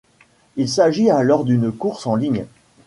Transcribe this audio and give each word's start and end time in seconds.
Il 0.57 0.67
s'agit 0.67 1.11
alors 1.11 1.43
d'une 1.43 1.71
course 1.71 2.07
en 2.07 2.15
ligne. 2.15 2.45